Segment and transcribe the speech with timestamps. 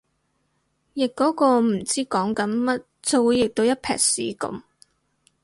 [0.95, 4.63] 譯嗰個唔知講緊乜就會譯到一坺屎噉